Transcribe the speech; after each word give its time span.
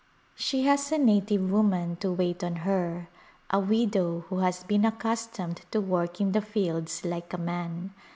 She 0.33 0.63
has 0.63 0.91
a 0.91 0.97
native 0.97 1.51
woman 1.51 1.91
A 1.91 1.93
Glimpse 1.93 2.05
of 2.05 2.09
India 2.09 2.09
to 2.09 2.17
wait 2.17 2.43
on 2.43 2.55
her, 2.65 3.07
a 3.51 3.59
widow 3.59 4.21
who 4.29 4.39
has 4.39 4.63
been 4.63 4.83
accustomed 4.83 5.61
to 5.69 5.79
work 5.79 6.19
in 6.19 6.31
the 6.31 6.41
fields 6.41 7.05
like 7.05 7.31
a 7.33 7.37
man. 7.37 7.93